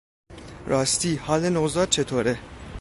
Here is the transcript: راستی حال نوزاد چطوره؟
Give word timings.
راستی 0.67 1.15
حال 1.15 1.49
نوزاد 1.49 1.89
چطوره؟ 1.89 2.39